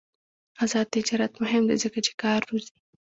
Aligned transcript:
آزاد 0.63 0.87
تجارت 0.95 1.33
مهم 1.43 1.63
دی 1.69 1.75
ځکه 1.83 1.99
چې 2.05 2.11
کار 2.21 2.39
روزي. 2.49 2.75